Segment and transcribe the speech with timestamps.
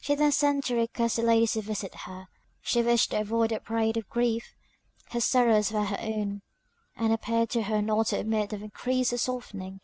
[0.00, 2.28] She then sent to request the ladies to visit her;
[2.62, 4.54] she wished to avoid a parade of grief
[5.10, 6.40] her sorrows were her own,
[6.96, 9.82] and appeared to her not to admit of increase or softening.